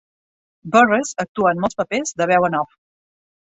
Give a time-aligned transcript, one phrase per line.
[0.75, 2.75] Burress actua en molts papers de veu en off.